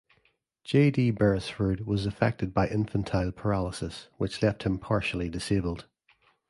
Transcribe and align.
J. 0.63 0.89
D. 0.89 1.11
Beresford 1.11 1.85
was 1.85 2.07
affected 2.07 2.55
by 2.55 2.67
infantile 2.67 3.31
paralysis, 3.31 4.07
which 4.17 4.41
left 4.41 4.63
him 4.63 4.79
partially 4.79 5.29
disabled. 5.29 5.85